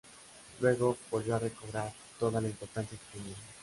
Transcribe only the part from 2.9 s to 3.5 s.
que tenía.